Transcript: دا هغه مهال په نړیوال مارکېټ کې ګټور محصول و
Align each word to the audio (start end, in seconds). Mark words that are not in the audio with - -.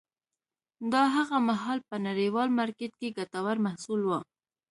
دا 0.93 1.03
هغه 1.15 1.37
مهال 1.49 1.79
په 1.89 1.95
نړیوال 2.07 2.49
مارکېټ 2.59 2.91
کې 2.99 3.15
ګټور 3.17 3.57
محصول 3.65 4.01
و 4.05 4.09